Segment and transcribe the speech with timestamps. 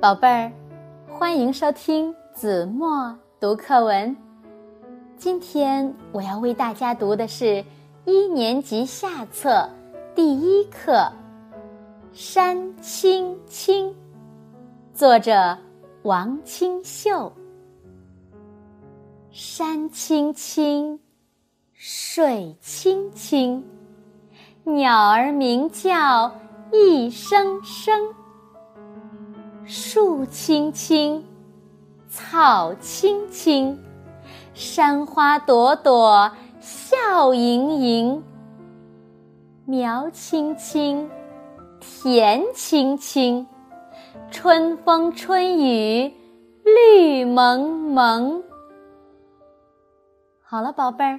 [0.00, 0.52] 宝贝儿，
[1.08, 4.16] 欢迎收听子墨读课文。
[5.16, 7.64] 今天我要为大家读的是
[8.04, 9.70] 一年级下册
[10.12, 10.92] 第一课
[12.12, 13.90] 《山青青》，
[14.92, 15.56] 作者
[16.02, 17.32] 王清秀。
[19.30, 20.98] 山青青，
[21.84, 23.64] 水清清，
[24.62, 26.32] 鸟儿鸣叫
[26.70, 28.14] 一声声。
[29.64, 31.26] 树青青，
[32.06, 33.76] 草青青，
[34.54, 36.30] 山花朵朵
[36.60, 38.22] 笑盈盈。
[39.64, 41.10] 苗青青，
[41.80, 43.44] 田青青，
[44.30, 46.14] 春风春雨
[46.64, 48.40] 绿蒙蒙。
[50.44, 51.18] 好了，宝贝儿，